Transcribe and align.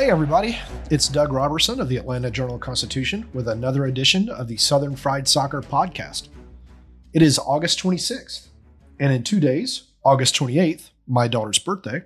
Hey, 0.00 0.10
everybody. 0.10 0.58
It's 0.90 1.08
Doug 1.08 1.30
Roberson 1.30 1.78
of 1.78 1.90
the 1.90 1.98
Atlanta 1.98 2.30
Journal 2.30 2.58
Constitution 2.58 3.28
with 3.34 3.46
another 3.46 3.84
edition 3.84 4.30
of 4.30 4.48
the 4.48 4.56
Southern 4.56 4.96
Fried 4.96 5.28
Soccer 5.28 5.60
Podcast. 5.60 6.28
It 7.12 7.20
is 7.20 7.38
August 7.38 7.78
26th, 7.80 8.48
and 8.98 9.12
in 9.12 9.22
two 9.22 9.40
days, 9.40 9.88
August 10.02 10.34
28th, 10.36 10.88
my 11.06 11.28
daughter's 11.28 11.58
birthday, 11.58 12.02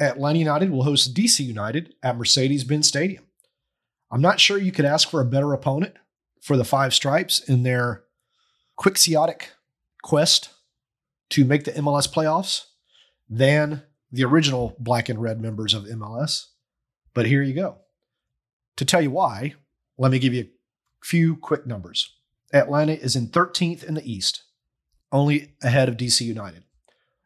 Atlanta 0.00 0.38
United 0.38 0.70
will 0.70 0.84
host 0.84 1.12
DC 1.14 1.44
United 1.44 1.92
at 2.02 2.16
Mercedes 2.16 2.64
Benz 2.64 2.88
Stadium. 2.88 3.24
I'm 4.10 4.22
not 4.22 4.40
sure 4.40 4.56
you 4.56 4.72
could 4.72 4.86
ask 4.86 5.10
for 5.10 5.20
a 5.20 5.26
better 5.26 5.52
opponent 5.52 5.92
for 6.40 6.56
the 6.56 6.64
Five 6.64 6.94
Stripes 6.94 7.40
in 7.40 7.64
their 7.64 8.04
quixotic 8.76 9.50
quest 10.02 10.48
to 11.28 11.44
make 11.44 11.64
the 11.64 11.72
MLS 11.72 12.10
playoffs 12.10 12.64
than 13.28 13.82
the 14.10 14.24
original 14.24 14.74
black 14.78 15.10
and 15.10 15.20
red 15.20 15.38
members 15.38 15.74
of 15.74 15.84
MLS. 15.84 16.46
But 17.16 17.24
here 17.24 17.42
you 17.42 17.54
go. 17.54 17.78
To 18.76 18.84
tell 18.84 19.00
you 19.00 19.10
why, 19.10 19.54
let 19.96 20.12
me 20.12 20.18
give 20.18 20.34
you 20.34 20.42
a 20.42 21.06
few 21.06 21.36
quick 21.36 21.66
numbers. 21.66 22.14
Atlanta 22.52 22.92
is 22.92 23.16
in 23.16 23.28
13th 23.28 23.82
in 23.82 23.94
the 23.94 24.12
East, 24.12 24.42
only 25.10 25.54
ahead 25.62 25.88
of 25.88 25.96
DC 25.96 26.20
United. 26.20 26.64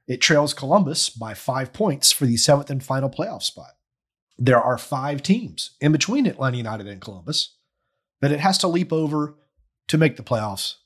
It 0.06 0.20
trails 0.20 0.54
Columbus 0.54 1.10
by 1.10 1.34
five 1.34 1.72
points 1.72 2.12
for 2.12 2.24
the 2.24 2.36
seventh 2.36 2.70
and 2.70 2.84
final 2.84 3.10
playoff 3.10 3.42
spot. 3.42 3.72
There 4.38 4.62
are 4.62 4.78
five 4.78 5.24
teams 5.24 5.72
in 5.80 5.90
between 5.90 6.26
Atlanta 6.26 6.58
United 6.58 6.86
and 6.86 7.00
Columbus 7.00 7.56
that 8.20 8.30
it 8.30 8.38
has 8.38 8.58
to 8.58 8.68
leap 8.68 8.92
over 8.92 9.34
to 9.88 9.98
make 9.98 10.16
the 10.16 10.22
playoffs. 10.22 10.76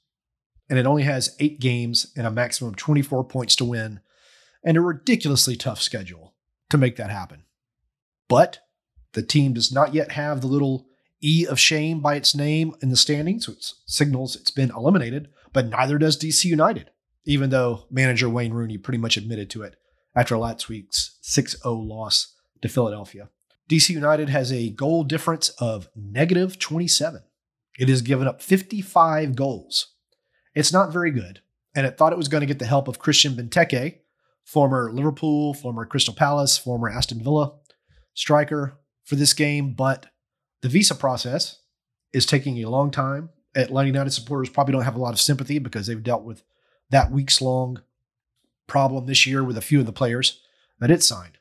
And 0.71 0.79
it 0.79 0.87
only 0.87 1.03
has 1.03 1.37
eight 1.41 1.61
games 1.61 2.11
and 2.17 2.27
a 2.27 2.31
maximum 2.31 2.71
of 2.71 2.77
24 2.77 3.25
points 3.25 3.55
to 3.57 3.67
win, 3.67 4.01
and 4.65 4.79
a 4.79 4.81
ridiculously 4.81 5.57
tough 5.57 5.83
schedule 5.83 6.33
to 6.71 6.79
make 6.79 6.97
that 6.97 7.11
happen. 7.11 7.45
But 8.31 8.61
the 9.15 9.23
team 9.23 9.53
does 9.55 9.73
not 9.73 9.95
yet 9.95 10.13
have 10.13 10.41
the 10.41 10.47
little 10.47 10.87
E 11.23 11.47
of 11.47 11.59
shame 11.59 12.01
by 12.01 12.17
its 12.17 12.35
name 12.35 12.75
in 12.83 12.91
the 12.91 12.97
standings, 12.97 13.49
which 13.49 13.73
signals 13.87 14.37
it's 14.37 14.51
been 14.51 14.71
eliminated, 14.71 15.29
but 15.53 15.69
neither 15.69 15.97
does 15.97 16.19
DC 16.19 16.45
United, 16.45 16.91
even 17.25 17.51
though 17.51 17.87
manager 17.91 18.29
Wayne 18.29 18.53
Rooney 18.53 18.77
pretty 18.77 18.99
much 18.99 19.17
admitted 19.17 19.49
to 19.51 19.63
it 19.63 19.77
after 20.15 20.37
last 20.37 20.69
week's 20.69 21.19
6 21.23 21.63
0 21.63 21.75
loss 21.77 22.35
to 22.61 22.69
Philadelphia. 22.69 23.31
DC 23.71 23.91
United 23.91 24.29
has 24.29 24.53
a 24.53 24.71
goal 24.71 25.05
difference 25.05 25.49
of 25.59 25.89
negative 25.97 26.59
27. 26.59 27.23
It 27.79 27.89
has 27.89 28.03
given 28.03 28.29
up 28.29 28.43
55 28.43 29.35
goals. 29.35 29.95
It's 30.55 30.73
not 30.73 30.93
very 30.93 31.11
good, 31.11 31.41
and 31.75 31.87
it 31.87 31.97
thought 31.97 32.13
it 32.13 32.19
was 32.19 32.29
going 32.29 32.43
to 32.43 32.47
get 32.47 32.59
the 32.59 32.67
help 32.67 32.87
of 32.87 32.99
Christian 32.99 33.35
Benteke, 33.35 34.01
former 34.45 34.93
Liverpool, 34.93 35.55
former 35.55 35.87
Crystal 35.87 36.15
Palace, 36.15 36.59
former 36.59 36.91
Aston 36.91 37.23
Villa 37.23 37.55
striker 38.13 38.79
for 39.05 39.17
this 39.17 39.33
game, 39.33 39.73
but 39.73 40.07
the 40.63 40.69
visa 40.69 40.95
process 40.95 41.61
is 42.13 42.27
taking 42.27 42.63
a 42.63 42.71
long 42.71 42.91
time. 42.91 43.31
Atlanta 43.55 43.87
United 43.87 44.11
supporters 44.11 44.49
probably 44.49 44.73
don't 44.73 44.83
have 44.83 44.97
a 44.97 45.01
lot 45.01 45.13
of 45.13 45.21
sympathy 45.21 45.59
because 45.59 45.87
they've 45.87 46.03
dealt 46.03 46.25
with 46.25 46.43
that 46.91 47.11
weeks 47.11 47.41
long 47.41 47.83
problem 48.67 49.07
this 49.07 49.27
year 49.27 49.45
with 49.45 49.57
a 49.57 49.63
few 49.63 49.81
of 49.81 49.87
the 49.87 49.93
players 49.93 50.41
that 50.81 50.91
it 50.91 51.03
signed. 51.03 51.39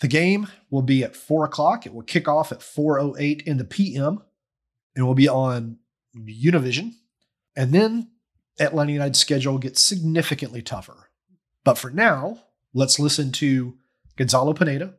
The 0.00 0.08
game 0.08 0.48
will 0.70 0.82
be 0.82 1.02
at 1.02 1.16
four 1.16 1.44
o'clock. 1.44 1.86
It 1.86 1.94
will 1.94 2.02
kick 2.02 2.28
off 2.28 2.52
at 2.52 2.60
4:08 2.60 3.42
in 3.42 3.56
the 3.56 3.64
PM, 3.64 4.22
and 4.94 5.06
will 5.06 5.14
be 5.14 5.28
on 5.28 5.78
Univision. 6.14 6.94
And 7.54 7.72
then 7.72 8.10
Atlanta 8.58 8.92
United's 8.92 9.18
schedule 9.18 9.58
gets 9.58 9.80
significantly 9.80 10.62
tougher. 10.62 11.10
But 11.64 11.78
for 11.78 11.90
now, 11.90 12.42
let's 12.74 12.98
listen 12.98 13.32
to 13.32 13.78
Gonzalo 14.16 14.52
Pineda 14.52 14.94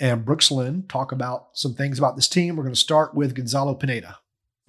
and 0.00 0.24
Brooks 0.24 0.50
Lennon 0.50 0.86
talk 0.88 1.12
about 1.12 1.48
some 1.52 1.74
things 1.74 1.98
about 1.98 2.16
this 2.16 2.26
team. 2.26 2.56
We're 2.56 2.64
going 2.64 2.74
to 2.74 2.80
start 2.80 3.14
with 3.14 3.34
Gonzalo 3.34 3.74
Pineda. 3.74 4.18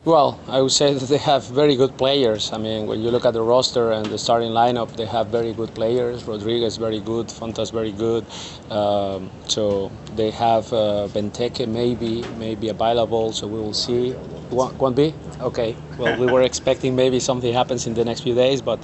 Well, 0.03 0.39
I 0.47 0.61
would 0.61 0.71
say 0.71 0.95
that 0.95 1.05
they 1.05 1.19
have 1.19 1.45
very 1.45 1.75
good 1.75 1.95
players. 1.95 2.51
I 2.51 2.57
mean, 2.57 2.87
when 2.87 3.01
you 3.01 3.11
look 3.11 3.23
at 3.23 3.33
the 3.33 3.43
roster 3.43 3.91
and 3.91 4.03
the 4.07 4.17
starting 4.17 4.49
lineup, 4.49 4.95
they 4.97 5.05
have 5.05 5.27
very 5.27 5.53
good 5.53 5.75
players. 5.75 6.23
Rodriguez 6.23 6.77
very 6.77 6.99
good, 6.99 7.27
Fountas 7.27 7.71
very 7.71 7.91
good. 7.91 8.25
Um, 8.71 9.29
so 9.47 9.91
they 10.15 10.31
have 10.31 10.73
uh, 10.73 11.07
Benteke 11.13 11.67
maybe 11.67 12.23
maybe 12.39 12.69
available. 12.69 13.31
So 13.31 13.45
we 13.45 13.59
will 13.59 13.75
see. 13.75 14.13
One, 14.49 14.75
one 14.79 14.95
B? 14.95 15.13
Okay. 15.39 15.77
Well, 15.99 16.19
we 16.19 16.25
were 16.25 16.41
expecting 16.41 16.95
maybe 16.95 17.19
something 17.19 17.53
happens 17.53 17.85
in 17.85 17.93
the 17.93 18.03
next 18.03 18.21
few 18.21 18.33
days, 18.33 18.59
but 18.59 18.79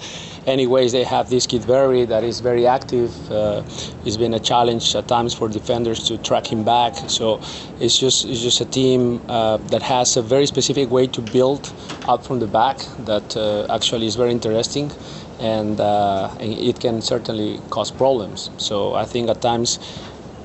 anyways, 0.47 0.93
they 0.93 1.03
have 1.03 1.29
this 1.29 1.45
kid 1.45 1.67
Berry 1.67 2.05
that 2.05 2.23
is 2.23 2.39
very 2.39 2.65
active. 2.65 3.11
Uh, 3.31 3.63
it's 4.05 4.17
been 4.17 4.33
a 4.33 4.39
challenge 4.39 4.95
at 4.95 5.07
times 5.07 5.33
for 5.33 5.49
defenders 5.49 6.07
to 6.07 6.17
track 6.17 6.47
him 6.47 6.63
back. 6.63 6.95
So 7.07 7.41
it's 7.79 7.97
just 7.97 8.25
it's 8.25 8.41
just 8.41 8.61
a 8.61 8.65
team 8.65 9.21
uh, 9.29 9.57
that 9.73 9.81
has 9.83 10.17
a 10.17 10.21
very 10.21 10.47
specific 10.47 10.89
way 10.89 11.07
to 11.07 11.21
build 11.21 11.71
up 12.07 12.25
from 12.25 12.39
the 12.39 12.47
back 12.47 12.79
that 12.99 13.35
uh, 13.35 13.67
actually 13.69 14.07
is 14.07 14.15
very 14.15 14.31
interesting. 14.31 14.91
And, 15.39 15.79
uh, 15.79 16.35
and 16.39 16.51
it 16.51 16.79
can 16.79 16.99
certainly 16.99 17.59
cause 17.69 17.91
problems. 17.91 18.49
So 18.57 18.95
I 18.95 19.05
think 19.05 19.29
at 19.29 19.39
times 19.39 19.77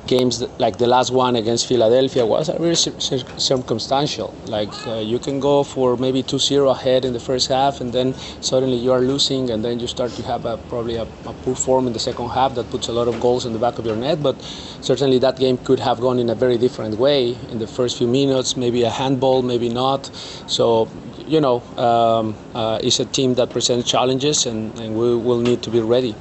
games 0.06 0.42
like 0.58 0.78
the 0.78 0.86
last 0.86 1.10
one 1.10 1.36
against 1.36 1.66
Philadelphia 1.66 2.24
was 2.26 2.50
really 2.58 2.74
circumstantial. 2.74 4.34
Like 4.46 4.72
uh, 4.86 4.96
you 4.96 5.18
can 5.18 5.40
go 5.40 5.62
for 5.62 5.96
maybe 5.96 6.22
2-0 6.22 6.70
ahead 6.70 7.04
in 7.04 7.12
the 7.12 7.20
first 7.20 7.48
half, 7.48 7.80
and 7.80 7.92
then 7.92 8.14
suddenly 8.40 8.76
you 8.76 8.92
are 8.92 9.00
losing, 9.00 9.50
and 9.50 9.64
then 9.64 9.80
you 9.80 9.86
start 9.86 10.10
to 10.12 10.22
have 10.22 10.44
a, 10.44 10.56
probably 10.68 10.96
a, 10.96 11.02
a, 11.02 11.32
poor 11.44 11.54
form 11.54 11.86
in 11.86 11.92
the 11.92 11.98
second 11.98 12.28
half 12.30 12.54
that 12.54 12.70
puts 12.70 12.88
a 12.88 12.92
lot 12.92 13.08
of 13.08 13.20
goals 13.20 13.46
in 13.46 13.52
the 13.52 13.58
back 13.58 13.78
of 13.78 13.86
your 13.86 13.96
net. 13.96 14.22
But 14.22 14.40
certainly 14.80 15.18
that 15.20 15.38
game 15.38 15.58
could 15.58 15.80
have 15.80 16.00
gone 16.00 16.19
in 16.19 16.30
a 16.30 16.34
very 16.34 16.58
different 16.58 16.98
way 16.98 17.36
in 17.50 17.58
the 17.58 17.66
first 17.66 17.98
few 17.98 18.08
minutes. 18.08 18.56
Maybe 18.56 18.82
a 18.82 18.90
handball, 18.90 19.42
maybe 19.42 19.69
not. 19.69 20.10
So. 20.46 20.88
You 21.25 21.40
know, 21.40 21.60
um, 21.78 22.34
uh, 22.52 22.81
it's 22.82 22.98
a 22.98 23.05
team 23.05 23.34
that 23.34 23.48
presents 23.48 23.88
challenges, 23.88 24.44
and, 24.44 24.76
and 24.81 24.96
we 24.96 25.16
will 25.16 25.38
need 25.38 25.62
to 25.62 25.70
be 25.70 25.81
ready. 25.81 26.16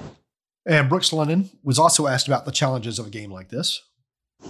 And 0.72 0.88
Brooks 0.88 1.12
Lennon 1.12 1.50
was 1.66 1.78
also 1.78 2.08
asked 2.08 2.28
about 2.28 2.46
the 2.46 2.52
challenges 2.52 2.98
of 2.98 3.08
a 3.08 3.10
game 3.10 3.30
like 3.30 3.50
this. 3.50 3.84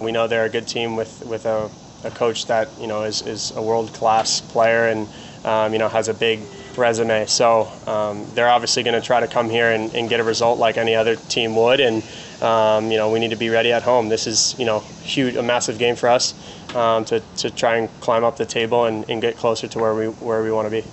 We 0.00 0.12
know 0.12 0.28
they're 0.28 0.44
a 0.44 0.48
good 0.48 0.68
team 0.68 0.94
with 0.94 1.26
with 1.26 1.46
a, 1.46 1.68
a 2.04 2.12
coach 2.12 2.46
that 2.46 2.68
you 2.78 2.86
know 2.86 3.02
is, 3.02 3.26
is 3.26 3.50
a 3.56 3.60
world 3.60 3.92
class 3.92 4.40
player 4.40 4.86
and 4.86 5.08
um, 5.44 5.72
you 5.72 5.80
know 5.80 5.88
has 5.88 6.06
a 6.06 6.14
big 6.14 6.38
resume. 6.76 7.26
So 7.26 7.66
um, 7.88 8.24
they're 8.34 8.48
obviously 8.48 8.84
going 8.84 8.94
to 8.94 9.04
try 9.04 9.18
to 9.18 9.26
come 9.26 9.50
here 9.50 9.72
and, 9.72 9.92
and, 9.96 10.08
get 10.08 10.20
a 10.20 10.22
result 10.22 10.60
like 10.60 10.76
any 10.76 10.94
other 10.94 11.16
team 11.16 11.56
would. 11.56 11.80
And 11.80 12.04
um, 12.40 12.92
you 12.92 12.98
know 12.98 13.10
we 13.10 13.18
need 13.18 13.30
to 13.30 13.36
be 13.36 13.50
ready 13.50 13.72
at 13.72 13.82
home. 13.82 14.08
This 14.08 14.28
is 14.28 14.54
you 14.60 14.64
know 14.64 14.78
huge, 15.02 15.34
a 15.34 15.42
massive 15.42 15.76
game 15.76 15.96
for 15.96 16.08
us 16.08 16.34
um, 16.76 17.04
to 17.06 17.20
to 17.38 17.50
try 17.50 17.78
and 17.78 17.88
climb 18.00 18.22
up 18.22 18.36
the 18.36 18.46
table 18.46 18.84
and, 18.84 19.10
and 19.10 19.20
get 19.20 19.36
closer 19.38 19.66
to 19.66 19.78
where 19.80 19.92
we 19.92 20.06
where 20.06 20.44
we 20.44 20.52
want 20.52 20.66
to 20.66 20.70
be. 20.70 20.84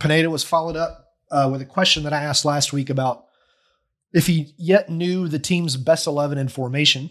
Pineda 0.00 0.28
was 0.28 0.42
followed 0.42 0.74
up 0.74 1.06
uh, 1.30 1.48
with 1.52 1.62
a 1.62 1.66
question 1.66 2.02
that 2.02 2.12
I 2.12 2.24
asked 2.24 2.44
last 2.44 2.72
week 2.72 2.90
about 2.90 3.25
if 4.16 4.26
he 4.28 4.54
yet 4.56 4.88
knew 4.88 5.28
the 5.28 5.38
team's 5.38 5.76
best 5.76 6.06
11 6.06 6.38
in 6.38 6.48
formation, 6.48 7.10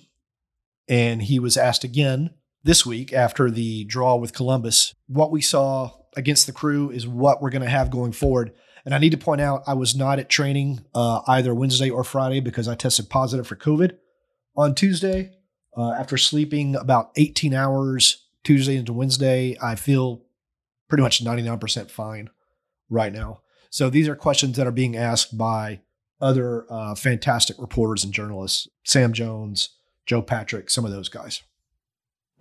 and 0.89 1.21
he 1.21 1.39
was 1.39 1.55
asked 1.55 1.83
again, 1.83 2.31
this 2.63 2.83
week 2.83 3.13
after 3.13 3.51
the 3.51 3.85
draw 3.85 4.15
with 4.15 4.33
Columbus. 4.33 4.95
What 5.05 5.31
we 5.31 5.39
saw 5.39 5.91
against 6.17 6.47
the 6.47 6.51
crew 6.51 6.89
is 6.89 7.07
what 7.07 7.41
we're 7.41 7.51
going 7.51 7.61
to 7.61 7.69
have 7.69 7.91
going 7.91 8.11
forward. 8.11 8.53
And 8.83 8.95
I 8.95 8.97
need 8.97 9.11
to 9.11 9.17
point 9.17 9.39
out, 9.39 9.61
I 9.67 9.75
was 9.75 9.95
not 9.95 10.17
at 10.17 10.29
training 10.29 10.83
uh, 10.95 11.21
either 11.27 11.53
Wednesday 11.53 11.91
or 11.91 12.03
Friday 12.03 12.39
because 12.39 12.67
I 12.67 12.73
tested 12.73 13.07
positive 13.07 13.45
for 13.45 13.55
COVID 13.55 13.97
on 14.57 14.73
Tuesday. 14.73 15.31
Uh, 15.77 15.91
after 15.91 16.17
sleeping 16.17 16.75
about 16.75 17.11
18 17.17 17.53
hours 17.53 18.25
Tuesday 18.43 18.77
into 18.77 18.93
Wednesday, 18.93 19.55
I 19.61 19.75
feel 19.75 20.23
pretty 20.89 21.03
much 21.03 21.23
99% 21.23 21.91
fine 21.91 22.31
right 22.89 23.13
now. 23.13 23.41
So 23.69 23.91
these 23.91 24.07
are 24.07 24.15
questions 24.15 24.57
that 24.57 24.65
are 24.65 24.71
being 24.71 24.95
asked 24.95 25.37
by 25.37 25.81
other 26.21 26.65
uh, 26.69 26.95
fantastic 26.95 27.57
reporters 27.59 28.03
and 28.03 28.13
journalists 28.13 28.67
Sam 28.83 29.13
Jones, 29.13 29.69
Joe 30.05 30.21
Patrick, 30.21 30.69
some 30.69 30.85
of 30.85 30.91
those 30.91 31.09
guys. 31.09 31.41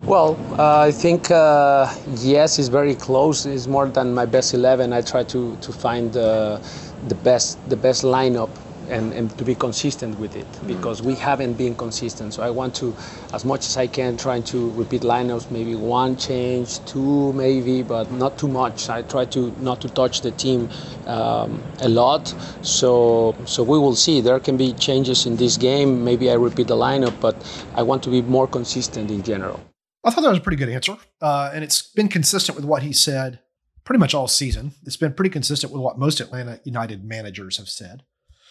Well, 0.03 0.37
uh, 0.59 0.81
I 0.81 0.91
think 0.91 1.31
uh, 1.31 1.93
yes, 2.17 2.59
it's 2.59 2.69
very 2.69 2.95
close. 2.95 3.47
It's 3.47 3.67
more 3.67 3.89
than 3.89 4.13
my 4.13 4.27
best 4.27 4.53
eleven. 4.53 4.93
I 4.93 5.01
try 5.01 5.23
to 5.25 5.57
to 5.57 5.73
find 5.73 6.17
uh, 6.17 6.61
the 7.09 7.15
best 7.15 7.59
the 7.69 7.77
best 7.77 8.03
lineup 8.03 8.51
and, 8.89 9.13
and 9.13 9.37
to 9.39 9.45
be 9.45 9.55
consistent 9.55 10.19
with 10.19 10.37
it 10.37 10.47
because 10.67 11.03
we 11.03 11.15
haven't 11.15 11.55
been 11.55 11.75
consistent. 11.75 12.35
So 12.35 12.43
I 12.43 12.51
want 12.51 12.75
to, 12.77 12.95
as 13.33 13.45
much 13.45 13.67
as 13.67 13.77
I 13.77 13.87
can, 13.87 14.17
try 14.17 14.41
to 14.41 14.71
repeat 14.71 15.03
lineups, 15.03 15.51
maybe 15.51 15.75
one 15.75 16.17
change, 16.17 16.85
two 16.85 17.33
maybe, 17.33 17.83
but 17.83 18.11
not 18.13 18.39
too 18.39 18.49
much. 18.49 18.89
I 18.89 19.03
try 19.03 19.25
to 19.27 19.55
not 19.61 19.81
to 19.83 19.89
touch 19.89 20.21
the 20.21 20.31
team 20.33 20.69
um, 21.07 21.63
a 21.81 21.89
lot. 21.89 22.35
So 22.63 23.35
so 23.45 23.63
we 23.63 23.79
will 23.79 23.97
see. 23.97 24.21
There 24.21 24.41
can 24.41 24.57
be 24.57 24.73
changes 24.73 25.27
in 25.27 25.37
this 25.37 25.57
game. 25.57 26.05
Maybe 26.05 26.31
I 26.31 26.35
repeat 26.35 26.69
the 26.69 26.77
lineup, 26.77 27.21
but 27.21 27.37
I 27.75 27.83
want 27.83 28.03
to 28.05 28.11
be 28.11 28.23
more 28.23 28.47
consistent 28.47 29.11
in 29.11 29.23
general. 29.23 29.61
I 30.05 30.11
thought 30.11 30.21
that 30.21 30.29
was 30.29 30.39
a 30.39 30.43
pretty 30.43 30.59
good 30.59 30.69
answer, 30.69 30.97
uh, 31.23 31.51
and 31.55 31.65
it's 31.65 31.81
been 31.81 32.09
consistent 32.09 32.57
with 32.57 32.67
what 32.67 32.83
he 32.83 32.93
said 32.93 33.39
pretty 33.85 33.99
much 33.99 34.15
all 34.15 34.29
season. 34.29 34.73
It's 34.85 34.97
been 34.97 35.13
pretty 35.13 35.31
consistent 35.31 35.73
with 35.73 35.81
what 35.81 35.99
most 35.99 36.21
Atlanta 36.21 36.61
United 36.65 37.05
managers 37.05 37.59
have 37.59 37.69
said. 37.69 38.03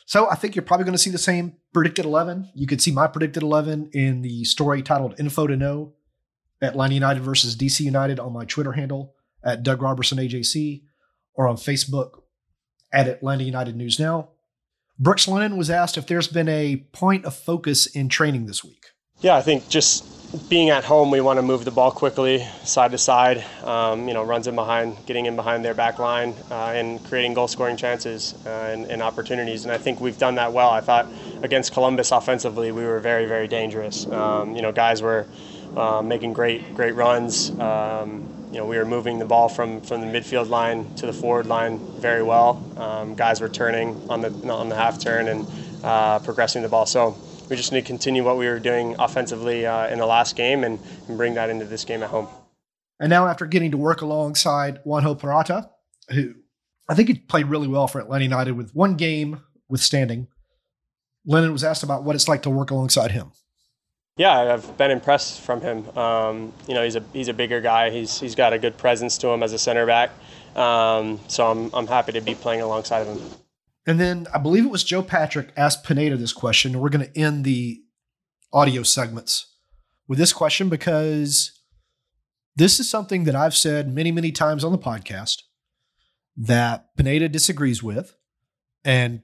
So 0.05 0.29
I 0.29 0.35
think 0.35 0.55
you're 0.55 0.63
probably 0.63 0.85
going 0.85 0.93
to 0.93 1.01
see 1.01 1.09
the 1.09 1.17
same 1.17 1.57
predicted 1.73 2.05
11. 2.05 2.51
You 2.55 2.67
could 2.67 2.81
see 2.81 2.91
my 2.91 3.07
predicted 3.07 3.43
11 3.43 3.91
in 3.93 4.21
the 4.21 4.43
story 4.43 4.81
titled 4.81 5.19
Info 5.19 5.47
to 5.47 5.55
Know 5.55 5.93
at 6.61 6.71
Atlanta 6.71 6.93
United 6.93 7.23
versus 7.23 7.55
DC 7.55 7.81
United 7.81 8.19
on 8.19 8.33
my 8.33 8.45
Twitter 8.45 8.73
handle 8.73 9.13
at 9.43 9.63
Doug 9.63 9.81
Roberson 9.81 10.17
AJC 10.17 10.83
or 11.33 11.47
on 11.47 11.55
Facebook 11.55 12.21
at 12.91 13.07
Atlanta 13.07 13.43
United 13.43 13.75
News 13.75 13.99
Now. 13.99 14.29
Brooks 14.99 15.27
Lennon 15.27 15.57
was 15.57 15.69
asked 15.69 15.97
if 15.97 16.05
there's 16.05 16.27
been 16.27 16.47
a 16.47 16.77
point 16.91 17.25
of 17.25 17.35
focus 17.35 17.87
in 17.87 18.09
training 18.09 18.45
this 18.45 18.63
week. 18.63 18.85
Yeah, 19.23 19.37
I 19.37 19.41
think 19.41 19.69
just 19.69 20.49
being 20.49 20.69
at 20.69 20.83
home, 20.83 21.09
we 21.09 21.21
want 21.21 21.37
to 21.37 21.41
move 21.43 21.63
the 21.63 21.71
ball 21.71 21.91
quickly, 21.91 22.45
side 22.65 22.91
to 22.91 22.97
side. 22.97 23.41
Um, 23.63 24.05
you 24.05 24.13
know, 24.13 24.21
runs 24.21 24.47
in 24.47 24.55
behind, 24.55 24.97
getting 25.05 25.27
in 25.27 25.37
behind 25.37 25.63
their 25.63 25.73
back 25.73 25.97
line, 25.97 26.35
uh, 26.51 26.73
and 26.75 27.01
creating 27.05 27.33
goal-scoring 27.33 27.77
chances 27.77 28.35
uh, 28.45 28.49
and, 28.49 28.85
and, 28.87 29.01
opportunities. 29.01 29.63
And 29.63 29.71
I 29.71 29.77
think 29.77 30.01
we've 30.01 30.17
done 30.17 30.35
that 30.35 30.51
well. 30.51 30.71
I 30.71 30.81
thought 30.81 31.07
against 31.41 31.71
Columbus 31.71 32.11
offensively, 32.11 32.73
we 32.73 32.83
were 32.83 32.99
very, 32.99 33.25
very 33.25 33.47
dangerous. 33.47 34.05
Um, 34.07 34.57
you 34.57 34.61
know, 34.61 34.73
guys 34.73 35.01
were 35.01 35.25
uh, 35.77 36.01
making 36.01 36.33
great, 36.33 36.75
great 36.75 36.95
runs. 36.95 37.57
Um, 37.57 38.27
you 38.51 38.57
know, 38.57 38.65
we 38.65 38.77
were 38.77 38.83
moving 38.83 39.19
the 39.19 39.25
ball 39.25 39.47
from, 39.47 39.79
from 39.79 40.01
the 40.01 40.07
midfield 40.07 40.49
line 40.49 40.93
to 40.95 41.05
the 41.05 41.13
forward 41.13 41.45
line 41.45 41.79
very 41.79 42.23
well. 42.23 42.61
Um, 42.75 43.15
guys 43.15 43.39
were 43.39 43.47
turning 43.47 44.05
on 44.09 44.19
the 44.19 44.51
on 44.51 44.67
the 44.67 44.75
half 44.75 44.99
turn 44.99 45.29
and 45.29 45.47
uh, 45.81 46.19
progressing 46.19 46.61
the 46.61 46.67
ball. 46.67 46.85
So 46.85 47.15
we 47.49 47.55
just 47.55 47.71
need 47.71 47.81
to 47.81 47.87
continue 47.87 48.23
what 48.23 48.37
we 48.37 48.47
were 48.47 48.59
doing 48.59 48.95
offensively 48.99 49.65
uh, 49.65 49.87
in 49.87 49.99
the 49.99 50.05
last 50.05 50.35
game 50.35 50.63
and, 50.63 50.79
and, 51.07 51.17
bring 51.17 51.33
that 51.35 51.49
into 51.49 51.65
this 51.65 51.85
game 51.85 52.03
at 52.03 52.09
home. 52.09 52.27
And 52.99 53.09
now, 53.09 53.27
after 53.27 53.45
getting 53.45 53.71
to 53.71 53.77
work 53.77 54.01
alongside 54.01 54.83
Juanjo 54.85 55.19
Purata, 55.19 55.69
who 56.09 56.35
I 56.89 56.95
think 56.95 57.09
he 57.09 57.15
played 57.15 57.47
really 57.47 57.67
well 57.67 57.87
for 57.87 57.99
Atlanta 57.99 58.23
United 58.23 58.53
with 58.53 58.73
one 58.73 58.95
game 58.95 59.41
withstanding, 59.67 60.27
Lennon 61.25 61.51
was 61.51 61.63
asked 61.63 61.83
about 61.83 62.03
what 62.03 62.15
it's 62.15 62.27
like 62.27 62.43
to 62.43 62.49
work 62.49 62.71
alongside 62.71 63.11
him. 63.11 63.31
Yeah, 64.17 64.53
I've 64.53 64.77
been 64.77 64.91
impressed 64.91 65.41
from 65.41 65.61
him. 65.61 65.97
Um, 65.97 66.53
you 66.67 66.75
know, 66.75 66.83
he's 66.83 66.95
a 66.95 67.03
he's 67.13 67.29
a 67.29 67.33
bigger 67.33 67.61
guy. 67.61 67.89
He's 67.89 68.19
he's 68.19 68.35
got 68.35 68.53
a 68.53 68.59
good 68.59 68.77
presence 68.77 69.17
to 69.19 69.29
him 69.29 69.41
as 69.41 69.53
a 69.53 69.57
center 69.57 69.87
back. 69.87 70.11
Um, 70.55 71.19
so 71.27 71.49
I'm 71.49 71.73
I'm 71.73 71.87
happy 71.87 72.11
to 72.11 72.21
be 72.21 72.35
playing 72.35 72.61
alongside 72.61 73.07
of 73.07 73.07
him. 73.07 73.42
And 73.85 73.99
then 73.99 74.27
I 74.33 74.37
believe 74.37 74.65
it 74.65 74.71
was 74.71 74.83
Joe 74.83 75.01
Patrick 75.01 75.49
asked 75.57 75.83
Pineda 75.83 76.17
this 76.17 76.33
question. 76.33 76.73
And 76.73 76.81
we're 76.81 76.89
going 76.89 77.05
to 77.05 77.19
end 77.19 77.43
the 77.43 77.81
audio 78.51 78.83
segments 78.83 79.57
with 80.07 80.19
this 80.19 80.33
question 80.33 80.69
because 80.69 81.59
this 82.55 82.79
is 82.79 82.89
something 82.89 83.23
that 83.25 83.35
I've 83.35 83.55
said 83.55 83.93
many, 83.93 84.11
many 84.11 84.31
times 84.31 84.63
on 84.63 84.71
the 84.71 84.77
podcast 84.77 85.41
that 86.37 86.95
Pineda 86.95 87.29
disagrees 87.29 87.83
with. 87.83 88.15
And 88.85 89.21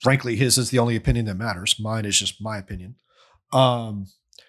frankly, 0.00 0.36
his 0.36 0.58
is 0.58 0.70
the 0.70 0.78
only 0.78 0.96
opinion 0.96 1.26
that 1.26 1.34
matters. 1.34 1.76
Mine 1.78 2.04
is 2.04 2.18
just 2.18 2.42
my 2.42 2.58
opinion. 2.58 2.96
Um, 3.52 4.06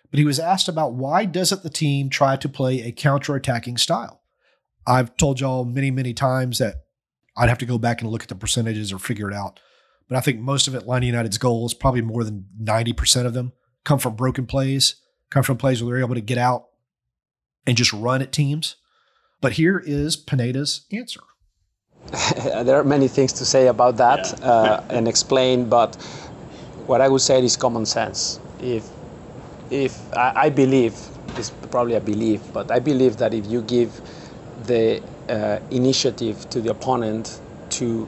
but 0.10 0.20
he 0.20 0.26
was 0.26 0.40
asked 0.40 0.70
about 0.70 0.94
why 0.94 1.26
doesn't 1.26 1.64
the 1.64 1.70
team 1.70 2.10
try 2.10 2.38
to 2.38 2.50
play 2.50 2.82
a 2.82 2.92
counter-attacking 2.92 3.78
style? 3.78 4.22
I've 4.86 5.18
told 5.18 5.42
y'all 5.42 5.66
many, 5.66 5.92
many 5.92 6.14
times 6.14 6.60
that 6.60 6.76
I'd 7.38 7.50
have 7.50 7.60
to 7.60 7.66
go 7.66 7.78
back 7.78 8.02
and 8.02 8.10
look 8.10 8.24
at 8.24 8.30
the 8.30 8.36
percentages 8.36 8.92
or 8.92 9.00
figure 9.00 9.30
it 9.30 9.36
out. 9.36 9.60
But 10.10 10.18
I 10.18 10.22
think 10.22 10.40
most 10.40 10.68
of 10.68 10.76
Atlanta 10.76 11.06
United's 11.06 11.38
goals, 11.38 11.74
probably 11.74 12.02
more 12.02 12.24
than 12.24 12.46
90% 12.62 13.26
of 13.26 13.34
them, 13.34 13.52
come 13.84 14.00
from 14.00 14.16
broken 14.16 14.46
plays, 14.46 14.96
come 15.30 15.44
from 15.44 15.58
plays 15.58 15.84
where 15.84 15.96
they're 15.96 16.06
able 16.06 16.16
to 16.16 16.22
get 16.22 16.38
out 16.38 16.68
and 17.66 17.78
just 17.78 17.94
run 17.94 18.22
at 18.22 18.32
teams. 18.32 18.78
But 19.42 19.54
here 19.54 19.82
is 19.86 20.16
Pineda's 20.16 20.86
answer. 20.92 21.20
there 22.64 22.80
are 22.80 22.84
many 22.84 23.08
things 23.08 23.34
to 23.34 23.46
say 23.46 23.68
about 23.68 23.98
that 23.98 24.34
yeah. 24.40 24.46
uh, 24.46 24.84
and 24.90 25.08
explain, 25.08 25.68
but 25.68 25.96
what 26.88 27.02
I 27.02 27.10
would 27.10 27.22
say 27.22 27.44
is 27.44 27.58
common 27.58 27.86
sense. 27.86 28.40
If 28.62 28.90
if 29.70 30.00
I, 30.16 30.46
I 30.46 30.50
believe, 30.50 30.96
it's 31.36 31.50
probably 31.70 31.96
a 31.96 32.00
belief, 32.00 32.42
but 32.54 32.72
I 32.72 32.80
believe 32.80 33.18
that 33.18 33.34
if 33.34 33.46
you 33.46 33.62
give 33.62 34.00
the 34.64 35.04
uh, 35.30 35.60
initiative 35.72 36.50
to 36.50 36.62
the 36.62 36.72
opponent 36.72 37.40
to 37.70 38.08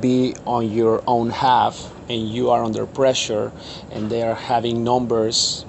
be 0.00 0.34
on 0.46 0.70
your 0.70 1.02
own 1.06 1.30
half 1.30 1.92
and 2.08 2.28
you 2.28 2.50
are 2.50 2.62
under 2.64 2.86
pressure 2.86 3.52
and 3.90 4.10
they 4.10 4.22
are 4.22 4.34
having 4.34 4.84
numbers 4.84 5.64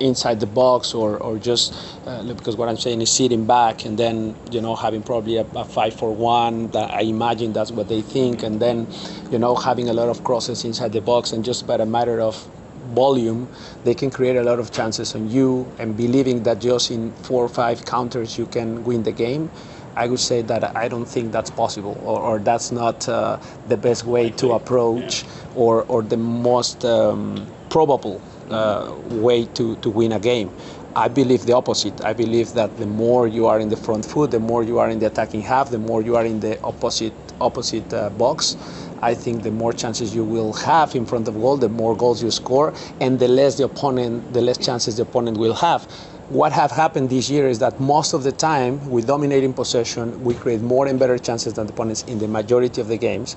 inside 0.00 0.40
the 0.40 0.46
box 0.46 0.94
or, 0.94 1.18
or 1.18 1.38
just 1.38 1.74
uh, 2.06 2.22
because 2.34 2.56
what 2.56 2.68
I'm 2.68 2.76
saying 2.76 3.02
is 3.02 3.10
sitting 3.10 3.46
back 3.46 3.84
and 3.84 3.98
then 3.98 4.36
you 4.50 4.60
know 4.60 4.76
having 4.76 5.02
probably 5.02 5.36
a, 5.36 5.46
a 5.56 5.64
five 5.64 5.94
for 5.94 6.14
one 6.14 6.68
that 6.68 6.90
I 6.90 7.00
imagine 7.00 7.52
that's 7.52 7.72
what 7.72 7.88
they 7.88 8.02
think 8.02 8.42
and 8.42 8.60
then 8.60 8.86
you 9.30 9.38
know 9.38 9.54
having 9.54 9.88
a 9.88 9.92
lot 9.92 10.08
of 10.08 10.22
crosses 10.24 10.64
inside 10.64 10.92
the 10.92 11.00
box 11.00 11.32
and 11.32 11.44
just 11.44 11.66
by 11.66 11.74
a 11.76 11.86
matter 11.86 12.20
of 12.20 12.48
volume 12.94 13.48
they 13.84 13.94
can 13.94 14.10
create 14.10 14.36
a 14.36 14.42
lot 14.42 14.58
of 14.58 14.72
chances 14.72 15.14
on 15.14 15.28
you 15.28 15.70
and 15.78 15.96
believing 15.96 16.42
that 16.44 16.60
just 16.60 16.90
in 16.90 17.12
four 17.24 17.44
or 17.44 17.48
five 17.48 17.84
counters 17.84 18.38
you 18.38 18.46
can 18.46 18.82
win 18.84 19.02
the 19.02 19.12
game 19.12 19.50
I 19.98 20.06
would 20.06 20.20
say 20.20 20.42
that 20.42 20.76
I 20.76 20.86
don't 20.86 21.08
think 21.14 21.32
that's 21.32 21.50
possible, 21.50 22.00
or, 22.04 22.20
or 22.20 22.38
that's 22.38 22.70
not 22.70 23.08
uh, 23.08 23.38
the 23.66 23.76
best 23.76 24.04
way 24.04 24.30
to 24.42 24.52
approach, 24.52 25.24
or, 25.56 25.82
or 25.88 26.02
the 26.02 26.16
most 26.16 26.84
um, 26.84 27.44
probable 27.68 28.22
uh, 28.48 28.94
way 29.26 29.46
to, 29.58 29.74
to 29.76 29.90
win 29.90 30.12
a 30.12 30.20
game. 30.20 30.50
I 30.94 31.08
believe 31.08 31.46
the 31.46 31.54
opposite. 31.54 32.04
I 32.04 32.12
believe 32.12 32.52
that 32.54 32.76
the 32.76 32.86
more 32.86 33.26
you 33.26 33.46
are 33.46 33.58
in 33.58 33.68
the 33.70 33.76
front 33.76 34.04
foot, 34.04 34.30
the 34.30 34.38
more 34.38 34.62
you 34.62 34.78
are 34.78 34.88
in 34.88 35.00
the 35.00 35.06
attacking 35.06 35.42
half, 35.42 35.70
the 35.70 35.78
more 35.78 36.00
you 36.00 36.14
are 36.14 36.24
in 36.24 36.38
the 36.38 36.60
opposite 36.62 37.12
opposite 37.40 37.92
uh, 37.92 38.10
box. 38.10 38.56
I 39.00 39.14
think 39.14 39.42
the 39.42 39.52
more 39.52 39.72
chances 39.72 40.14
you 40.14 40.24
will 40.24 40.52
have 40.52 40.94
in 40.94 41.06
front 41.06 41.28
of 41.28 41.34
goal, 41.34 41.56
the 41.56 41.68
more 41.68 41.96
goals 41.96 42.22
you 42.22 42.30
score, 42.30 42.72
and 43.00 43.18
the 43.18 43.28
less 43.28 43.56
the 43.56 43.64
opponent, 43.64 44.32
the 44.32 44.40
less 44.40 44.58
chances 44.58 44.96
the 44.96 45.02
opponent 45.02 45.36
will 45.38 45.54
have 45.54 45.86
what 46.28 46.52
have 46.52 46.70
happened 46.70 47.08
this 47.08 47.30
year 47.30 47.48
is 47.48 47.58
that 47.58 47.80
most 47.80 48.12
of 48.12 48.22
the 48.22 48.32
time 48.32 48.90
we 48.90 49.00
dominate 49.00 49.44
in 49.44 49.54
possession, 49.54 50.22
we 50.22 50.34
create 50.34 50.60
more 50.60 50.86
and 50.86 50.98
better 50.98 51.16
chances 51.16 51.54
than 51.54 51.66
the 51.66 51.72
opponents 51.72 52.02
in 52.02 52.18
the 52.18 52.28
majority 52.28 52.82
of 52.82 52.88
the 52.88 52.98
games, 52.98 53.34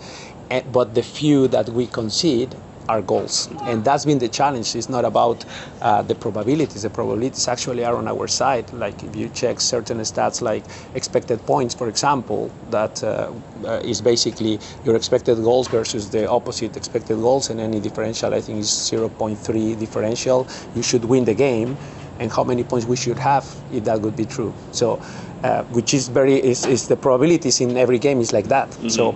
eh, 0.49 0.61
but 0.73 0.93
the 0.93 1.01
few 1.01 1.47
that 1.47 1.69
we 1.69 1.87
concede 1.87 2.53
are 2.89 3.01
goals. 3.01 3.47
And 3.61 3.85
that's 3.85 4.03
been 4.03 4.19
the 4.19 4.27
challenge. 4.27 4.75
It's 4.75 4.89
not 4.89 5.05
about 5.05 5.45
uh, 5.81 6.01
the 6.01 6.15
probabilities. 6.15 6.81
The 6.81 6.89
probabilities 6.89 7.47
actually 7.47 7.85
are 7.85 7.95
on 7.95 8.09
our 8.09 8.27
side. 8.27 8.73
Like 8.73 9.01
if 9.03 9.15
you 9.15 9.29
check 9.29 9.61
certain 9.61 9.99
stats 9.99 10.41
like 10.41 10.65
expected 10.93 11.45
points, 11.45 11.73
for 11.73 11.87
example, 11.87 12.51
that 12.71 13.01
uh, 13.03 13.31
uh, 13.63 13.79
is 13.83 14.01
basically 14.01 14.59
your 14.83 14.97
expected 14.97 15.37
goals 15.37 15.69
versus 15.69 16.09
the 16.09 16.29
opposite 16.29 16.75
expected 16.75 17.17
goals, 17.17 17.49
and 17.49 17.61
any 17.61 17.79
differential 17.79 18.33
I 18.33 18.41
think 18.41 18.59
is 18.59 18.67
0.3 18.67 19.79
differential. 19.79 20.45
You 20.75 20.83
should 20.83 21.05
win 21.05 21.23
the 21.23 21.35
game 21.35 21.77
and 22.21 22.31
how 22.31 22.43
many 22.43 22.63
points 22.63 22.85
we 22.85 22.95
should 22.95 23.17
have 23.17 23.43
if 23.73 23.83
that 23.85 23.99
would 23.99 24.15
be 24.15 24.25
true. 24.25 24.53
So, 24.71 25.01
uh, 25.43 25.63
which 25.75 25.93
is 25.93 26.07
very 26.07 26.35
is, 26.35 26.65
is 26.65 26.87
the 26.87 26.95
probabilities 26.95 27.59
in 27.59 27.75
every 27.75 27.97
game 27.97 28.21
is 28.21 28.31
like 28.31 28.47
that. 28.49 28.69
Mm-hmm. 28.69 28.89
So, 28.89 29.15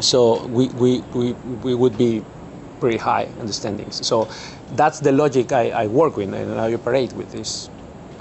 so 0.00 0.46
we, 0.48 0.68
we, 0.70 1.00
we, 1.14 1.32
we 1.62 1.74
would 1.74 1.96
be 1.96 2.22
pretty 2.80 2.98
high 2.98 3.28
in 3.40 3.46
the 3.46 3.52
standings. 3.52 4.04
So 4.06 4.28
that's 4.72 4.98
the 5.00 5.12
logic 5.12 5.52
I, 5.52 5.70
I 5.70 5.86
work 5.86 6.16
with 6.16 6.34
and 6.34 6.60
I 6.60 6.74
operate 6.74 7.12
with. 7.12 7.34
Is 7.34 7.70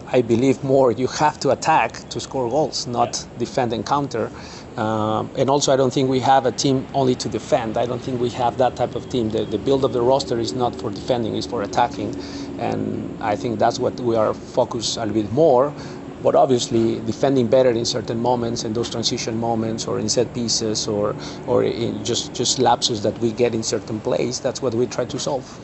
I 0.08 0.22
believe 0.22 0.64
more 0.64 0.92
you 0.92 1.08
have 1.08 1.40
to 1.40 1.50
attack 1.50 2.08
to 2.10 2.20
score 2.20 2.48
goals, 2.48 2.86
not 2.86 3.26
defend 3.40 3.74
and 3.74 3.84
counter. 3.86 4.32
Um, 4.78 5.32
and 5.38 5.50
also, 5.50 5.72
I 5.72 5.78
don't 5.78 5.94
think 5.94 6.10
we 6.10 6.20
have 6.20 6.46
a 6.46 6.52
team 6.52 6.86
only 6.94 7.16
to 7.16 7.30
defend. 7.30 7.78
I 7.78 7.86
don't 7.86 8.02
think 8.02 8.20
we 8.20 8.30
have 8.32 8.58
that 8.58 8.76
type 8.76 8.96
of 8.96 9.10
team. 9.10 9.30
The, 9.30 9.46
the 9.46 9.58
build 9.58 9.86
of 9.86 9.94
the 9.94 10.02
roster 10.02 10.38
is 10.38 10.54
not 10.54 10.76
for 10.76 10.90
defending, 10.90 11.36
it's 11.36 11.48
for 11.48 11.64
attacking. 11.64 12.14
And 12.60 13.18
I 13.22 13.36
think 13.38 13.58
that's 13.58 13.80
what 13.80 13.98
we 14.02 14.16
are 14.16 14.34
focused 14.34 14.98
a 14.98 15.06
little 15.06 15.24
bit 15.24 15.32
more. 15.32 15.74
But 16.22 16.36
obviously, 16.36 17.00
defending 17.02 17.48
better 17.48 17.70
in 17.70 17.86
certain 17.86 18.20
moments, 18.20 18.64
in 18.64 18.74
those 18.74 18.90
transition 18.90 19.38
moments, 19.40 19.88
or 19.88 20.00
in 20.00 20.10
set 20.10 20.34
pieces, 20.34 20.88
or, 20.88 21.16
or 21.48 21.64
in 21.64 22.04
just, 22.04 22.34
just 22.34 22.60
lapses 22.60 23.04
that 23.04 23.18
we 23.20 23.32
get 23.32 23.54
in 23.54 23.64
certain 23.64 24.00
plays, 24.00 24.40
that's 24.40 24.62
what 24.62 24.74
we 24.74 24.88
try 24.88 25.06
to 25.06 25.20
solve. 25.20 25.60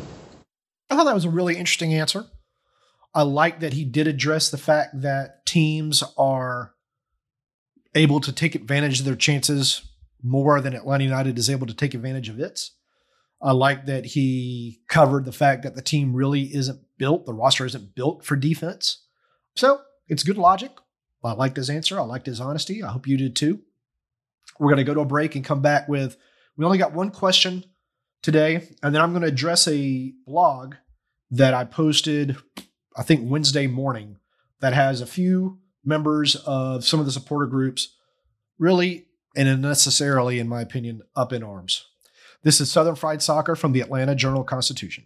I 0.89 0.95
thought 0.95 1.05
that 1.05 1.15
was 1.15 1.25
a 1.25 1.29
really 1.29 1.57
interesting 1.57 1.93
answer. 1.93 2.25
I 3.13 3.23
like 3.23 3.59
that 3.59 3.73
he 3.73 3.83
did 3.83 4.07
address 4.07 4.51
the 4.51 4.57
fact 4.57 5.01
that 5.01 5.45
teams 5.45 6.03
are 6.17 6.75
able 7.95 8.19
to 8.21 8.31
take 8.31 8.55
advantage 8.55 8.99
of 8.99 9.05
their 9.05 9.15
chances 9.15 9.81
more 10.23 10.61
than 10.61 10.75
Atlanta 10.75 11.03
United 11.03 11.37
is 11.37 11.49
able 11.49 11.67
to 11.67 11.73
take 11.73 11.93
advantage 11.93 12.29
of 12.29 12.39
its. 12.39 12.71
I 13.41 13.53
like 13.53 13.85
that 13.87 14.05
he 14.05 14.81
covered 14.87 15.25
the 15.25 15.31
fact 15.31 15.63
that 15.63 15.75
the 15.75 15.81
team 15.81 16.13
really 16.13 16.53
isn't 16.53 16.79
built, 16.97 17.25
the 17.25 17.33
roster 17.33 17.65
isn't 17.65 17.95
built 17.95 18.23
for 18.23 18.35
defense. 18.35 19.03
So 19.55 19.81
it's 20.07 20.23
good 20.23 20.37
logic. 20.37 20.71
I 21.23 21.33
liked 21.33 21.57
his 21.57 21.69
answer. 21.69 21.99
I 21.99 22.03
liked 22.03 22.25
his 22.25 22.39
honesty. 22.39 22.83
I 22.83 22.91
hope 22.91 23.07
you 23.07 23.17
did 23.17 23.35
too. 23.35 23.61
We're 24.59 24.69
going 24.69 24.77
to 24.77 24.83
go 24.83 24.93
to 24.93 25.01
a 25.01 25.05
break 25.05 25.35
and 25.35 25.45
come 25.45 25.61
back 25.61 25.87
with 25.87 26.17
we 26.57 26.65
only 26.65 26.77
got 26.77 26.93
one 26.93 27.11
question 27.11 27.63
today, 28.21 28.67
and 28.83 28.93
then 28.93 29.01
I'm 29.01 29.11
going 29.11 29.23
to 29.23 29.27
address 29.27 29.67
a 29.67 30.13
blog 30.25 30.75
that 31.31 31.53
I 31.53 31.63
posted, 31.63 32.37
I 32.95 33.03
think 33.03 33.29
Wednesday 33.29 33.67
morning, 33.67 34.17
that 34.59 34.73
has 34.73 35.01
a 35.01 35.07
few 35.07 35.59
members 35.83 36.35
of 36.35 36.85
some 36.85 36.99
of 36.99 37.05
the 37.05 37.11
supporter 37.11 37.47
groups 37.47 37.95
really 38.59 39.07
and 39.35 39.47
unnecessarily, 39.47 40.39
in 40.39 40.47
my 40.47 40.61
opinion, 40.61 41.01
up 41.15 41.31
in 41.33 41.43
arms. 41.43 41.85
This 42.43 42.59
is 42.59 42.71
Southern 42.71 42.95
Fried 42.95 43.21
Soccer 43.21 43.55
from 43.55 43.71
the 43.71 43.81
Atlanta 43.81 44.15
Journal 44.15 44.43
Constitution. 44.43 45.05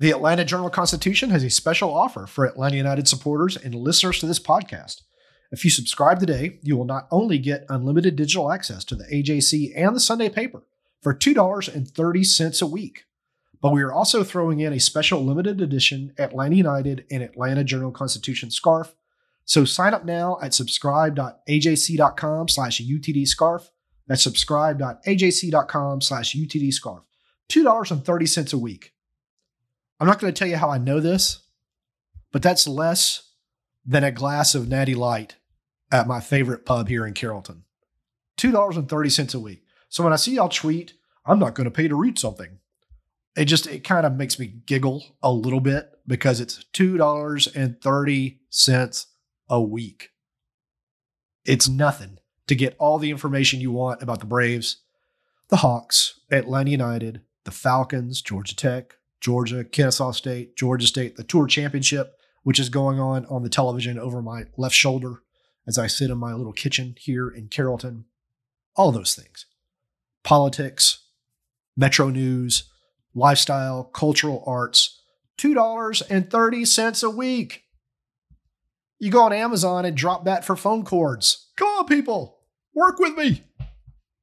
The 0.00 0.12
Atlanta 0.12 0.44
Journal 0.44 0.70
Constitution 0.70 1.30
has 1.30 1.42
a 1.42 1.50
special 1.50 1.92
offer 1.92 2.28
for 2.28 2.44
Atlanta 2.44 2.76
United 2.76 3.08
supporters 3.08 3.56
and 3.56 3.74
listeners 3.74 4.20
to 4.20 4.26
this 4.26 4.38
podcast. 4.38 5.00
If 5.50 5.64
you 5.64 5.72
subscribe 5.72 6.20
today, 6.20 6.60
you 6.62 6.76
will 6.76 6.84
not 6.84 7.08
only 7.10 7.38
get 7.38 7.66
unlimited 7.68 8.14
digital 8.14 8.52
access 8.52 8.84
to 8.84 8.94
the 8.94 9.06
AJC 9.06 9.72
and 9.74 9.96
the 9.96 10.00
Sunday 10.00 10.28
paper 10.28 10.62
for 11.02 11.12
$2.30 11.12 12.62
a 12.62 12.66
week, 12.66 13.06
but 13.60 13.72
we 13.72 13.82
are 13.82 13.92
also 13.92 14.22
throwing 14.22 14.60
in 14.60 14.72
a 14.72 14.78
special 14.78 15.24
limited 15.24 15.60
edition 15.60 16.12
Atlanta 16.16 16.54
United 16.54 17.04
and 17.10 17.24
Atlanta 17.24 17.64
Journal 17.64 17.90
Constitution 17.90 18.52
scarf. 18.52 18.94
So 19.46 19.64
sign 19.64 19.94
up 19.94 20.04
now 20.04 20.38
at 20.40 20.54
subscribe.ajc.com 20.54 22.48
slash 22.48 22.80
UTD 22.80 23.26
scarf. 23.26 23.72
That's 24.06 24.22
subscribe.ajc.com 24.22 26.00
slash 26.02 26.36
UTD 26.36 26.72
scarf. 26.72 27.02
$2.30 27.50 28.52
a 28.52 28.58
week. 28.58 28.92
I'm 30.00 30.06
not 30.06 30.20
going 30.20 30.32
to 30.32 30.38
tell 30.38 30.48
you 30.48 30.56
how 30.56 30.70
I 30.70 30.78
know 30.78 31.00
this, 31.00 31.40
but 32.32 32.42
that's 32.42 32.68
less 32.68 33.30
than 33.84 34.04
a 34.04 34.12
glass 34.12 34.54
of 34.54 34.68
Natty 34.68 34.94
Light 34.94 35.36
at 35.90 36.06
my 36.06 36.20
favorite 36.20 36.66
pub 36.66 36.88
here 36.88 37.06
in 37.06 37.14
Carrollton. 37.14 37.64
$2.30 38.36 39.34
a 39.34 39.40
week. 39.40 39.64
So 39.88 40.04
when 40.04 40.12
I 40.12 40.16
see 40.16 40.34
y'all 40.34 40.48
tweet, 40.48 40.92
I'm 41.24 41.38
not 41.38 41.54
going 41.54 41.64
to 41.64 41.70
pay 41.70 41.88
to 41.88 41.96
read 41.96 42.18
something. 42.18 42.58
It 43.36 43.46
just, 43.46 43.66
it 43.66 43.84
kind 43.84 44.06
of 44.06 44.14
makes 44.14 44.38
me 44.38 44.46
giggle 44.46 45.04
a 45.22 45.32
little 45.32 45.60
bit 45.60 45.90
because 46.06 46.40
it's 46.40 46.64
$2.30 46.74 49.06
a 49.50 49.60
week. 49.60 50.10
It's 51.44 51.68
nothing 51.68 52.18
to 52.46 52.54
get 52.54 52.76
all 52.78 52.98
the 52.98 53.10
information 53.10 53.60
you 53.60 53.72
want 53.72 54.02
about 54.02 54.20
the 54.20 54.26
Braves, 54.26 54.82
the 55.48 55.56
Hawks, 55.56 56.20
Atlanta 56.30 56.70
United, 56.70 57.22
the 57.44 57.50
Falcons, 57.50 58.20
Georgia 58.20 58.54
Tech, 58.54 58.97
Georgia, 59.20 59.64
Kennesaw 59.64 60.12
State, 60.12 60.56
Georgia 60.56 60.86
State, 60.86 61.16
the 61.16 61.24
Tour 61.24 61.46
Championship, 61.46 62.14
which 62.42 62.58
is 62.58 62.68
going 62.68 63.00
on 63.00 63.26
on 63.26 63.42
the 63.42 63.48
television 63.48 63.98
over 63.98 64.22
my 64.22 64.44
left 64.56 64.74
shoulder 64.74 65.22
as 65.66 65.76
I 65.78 65.86
sit 65.86 66.10
in 66.10 66.18
my 66.18 66.32
little 66.32 66.52
kitchen 66.52 66.94
here 66.98 67.28
in 67.28 67.48
Carrollton. 67.48 68.06
All 68.76 68.92
those 68.92 69.14
things. 69.14 69.46
Politics, 70.24 71.04
Metro 71.76 72.08
News, 72.08 72.70
lifestyle, 73.14 73.84
cultural 73.84 74.42
arts, 74.46 75.02
$2.30 75.38 77.02
a 77.04 77.10
week. 77.10 77.64
You 78.98 79.10
go 79.10 79.24
on 79.24 79.32
Amazon 79.32 79.84
and 79.84 79.96
drop 79.96 80.24
that 80.24 80.44
for 80.44 80.56
phone 80.56 80.84
cords. 80.84 81.50
Come 81.56 81.68
on, 81.68 81.86
people, 81.86 82.38
work 82.74 82.98
with 82.98 83.16
me. 83.16 83.44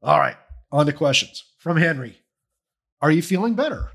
All 0.01 0.19
right, 0.19 0.37
on 0.71 0.85
to 0.85 0.93
questions 0.93 1.43
from 1.59 1.77
Henry. 1.77 2.17
Are 3.01 3.11
you 3.11 3.21
feeling 3.21 3.55
better? 3.55 3.91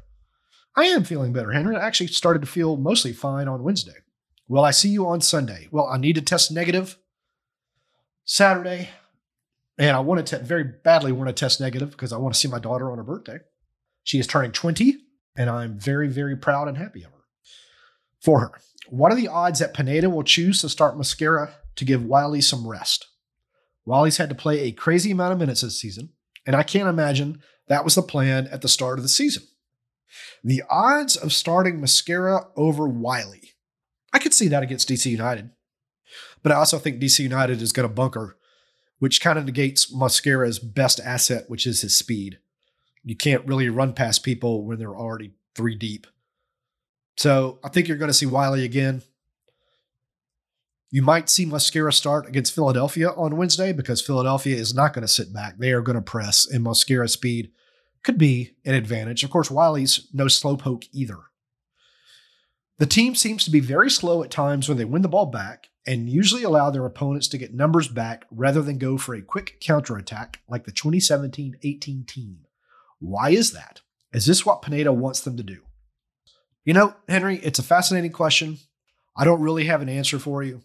I 0.81 0.85
am 0.85 1.05
feeling 1.05 1.35
better, 1.35 1.53
Henry. 1.53 1.77
I 1.77 1.87
actually 1.87 2.07
started 2.07 2.41
to 2.41 2.49
feel 2.49 2.79
mostly 2.79 3.13
fine 3.13 3.49
on 3.49 3.63
Wednesday. 3.63 3.99
Well, 4.49 4.65
I 4.65 4.71
see 4.71 4.89
you 4.89 5.07
on 5.07 5.21
Sunday. 5.21 5.69
Well, 5.71 5.85
I 5.85 5.99
need 5.99 6.15
to 6.15 6.23
test 6.23 6.51
negative 6.51 6.97
Saturday, 8.25 8.89
and 9.77 9.95
I 9.95 10.01
want 10.01 10.27
to 10.27 10.39
te- 10.39 10.43
very 10.43 10.65
badly 10.65 11.13
want 11.13 11.29
to 11.29 11.35
test 11.35 11.61
negative 11.61 11.91
because 11.91 12.15
I 12.15 12.17
want 12.17 12.33
to 12.33 12.41
see 12.41 12.49
my 12.49 12.59
daughter 12.59 12.91
on 12.91 12.97
her 12.97 13.05
birthday. 13.05 13.41
She 14.05 14.19
is 14.19 14.27
turning 14.27 14.53
20, 14.53 14.97
and 15.37 15.51
I'm 15.51 15.79
very, 15.79 16.09
very 16.09 16.35
proud 16.35 16.67
and 16.67 16.79
happy 16.79 17.05
of 17.05 17.11
her. 17.11 17.25
For 18.23 18.41
her, 18.41 18.53
what 18.89 19.13
are 19.13 19.17
the 19.17 19.29
odds 19.29 19.59
that 19.59 19.75
Pineda 19.75 20.09
will 20.09 20.23
choose 20.23 20.63
to 20.63 20.71
start 20.71 20.97
Mosquera 20.97 21.51
to 21.77 21.85
give 21.85 22.07
Wiley 22.07 22.41
some 22.41 22.67
rest? 22.67 23.07
Wiley's 23.85 24.17
had 24.17 24.31
to 24.31 24.35
play 24.35 24.61
a 24.61 24.73
crazy 24.73 25.11
amount 25.11 25.35
of 25.35 25.39
minutes 25.39 25.61
this 25.61 25.79
season, 25.79 26.15
and 26.47 26.57
I 26.57 26.63
can't 26.63 26.89
imagine 26.89 27.43
that 27.69 27.85
was 27.85 27.97
the 27.97 28.03
plan 28.03 28.47
at 28.47 28.63
the 28.63 28.69
start 28.69 28.99
of 28.99 29.03
the 29.03 29.11
season. 29.11 29.43
The 30.43 30.63
odds 30.69 31.17
of 31.17 31.33
starting 31.33 31.81
Mosquera 31.81 32.49
over 32.57 32.89
Wiley, 32.89 33.55
I 34.13 34.19
could 34.19 34.35
see 34.35 34.49
that 34.49 34.63
against 34.63 34.89
DC 34.89 35.07
United. 35.07 35.51
But 36.43 36.53
I 36.53 36.57
also 36.57 36.79
think 36.79 37.01
DC 37.01 37.21
United 37.21 37.61
is 37.63 37.73
going 37.73 37.89
to 37.89 37.95
bunker, 37.95 38.37
which 38.99 39.21
kind 39.21 39.39
of 39.39 39.45
negates 39.45 39.93
Mosquera's 39.93 40.59
best 40.59 41.01
asset, 41.01 41.49
which 41.49 41.67
is 41.67 41.83
his 41.83 41.97
speed. 41.97 42.39
You 43.05 43.17
can't 43.17 43.47
really 43.47 43.69
run 43.69 43.93
past 43.93 44.25
people 44.25 44.65
when 44.65 44.79
they're 44.79 44.97
already 44.97 45.33
three 45.55 45.75
deep. 45.75 46.07
So 47.17 47.59
I 47.63 47.69
think 47.69 47.89
you're 47.89 47.97
going 47.97 48.11
to 48.11 48.15
see 48.15 48.27
Wiley 48.27 48.65
again. 48.65 49.03
You 50.91 51.03
might 51.03 51.31
see 51.31 51.47
Mosquera 51.47 51.93
start 51.93 52.27
against 52.27 52.55
Philadelphia 52.55 53.11
on 53.11 53.37
Wednesday 53.37 53.73
because 53.73 54.03
Philadelphia 54.03 54.57
is 54.57 54.75
not 54.75 54.93
going 54.93 55.03
to 55.03 55.09
sit 55.09 55.33
back. 55.33 55.59
They 55.59 55.71
are 55.73 55.83
going 55.83 55.97
to 55.97 56.03
press, 56.03 56.47
and 56.51 56.65
Mosquera's 56.65 57.13
speed 57.13 57.51
could 58.03 58.19
be 58.19 58.57
an 58.65 58.75
advantage. 58.75 59.23
Of 59.23 59.31
course, 59.31 59.51
Wiley's 59.51 60.09
no 60.13 60.27
slowpoke 60.27 60.89
either. 60.93 61.19
The 62.79 62.87
team 62.87 63.15
seems 63.15 63.45
to 63.45 63.51
be 63.51 63.61
very 63.61 63.91
slow 63.91 64.23
at 64.23 64.31
times 64.31 64.69
when 64.69 64.79
they 64.79 64.87
win 64.87 65.03
the 65.03 65.09
ball 65.09 65.27
back 65.27 65.69
and 65.87 66.09
usually 66.09 66.43
allow 66.43 66.71
their 66.71 66.87
opponents 66.87 67.29
to 67.29 67.39
get 67.39 67.53
numbers 67.53 67.89
back 67.89 68.27
rather 68.31 68.63
than 68.63 68.79
go 68.79 68.97
for 68.97 69.15
a 69.15 69.23
quick 69.23 69.61
counterattack 69.61 70.41
like 70.49 70.65
the 70.65 70.73
2017 70.73 71.59
18 71.63 72.05
team. 72.05 72.39
Why 72.99 73.31
is 73.31 73.53
that? 73.53 73.83
Is 74.13 74.27
this 74.27 74.45
what 74.45 74.63
Pineda 74.63 74.93
wants 74.93 75.21
them 75.21 75.37
to 75.37 75.43
do? 75.43 75.61
You 76.65 76.75
know, 76.75 76.95
Henry, 77.09 77.37
it's 77.37 77.59
a 77.59 77.65
fascinating 77.65 78.13
question. 78.13 78.59
I 79.17 79.25
don't 79.25 79.41
really 79.41 79.65
have 79.65 79.83
an 79.83 79.89
answer 79.89 80.19
for 80.19 80.43
you. 80.43 80.63